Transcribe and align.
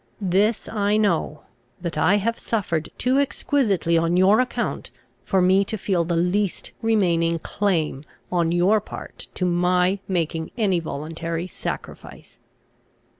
This 0.19 0.67
I 0.67 0.97
know, 0.97 1.43
that 1.79 1.95
I 1.95 2.15
have 2.15 2.39
suffered 2.39 2.89
too 2.97 3.19
exquisitely 3.19 3.99
on 3.99 4.17
your 4.17 4.39
account, 4.39 4.89
for 5.23 5.43
me 5.43 5.63
to 5.65 5.77
feel 5.77 6.03
the 6.03 6.15
least 6.15 6.71
remaining 6.81 7.37
claim 7.37 8.03
on 8.31 8.51
your 8.51 8.81
part 8.83 9.27
to 9.35 9.45
my 9.45 9.99
making 10.07 10.49
any 10.57 10.79
voluntary 10.79 11.45
sacrifice. 11.45 12.39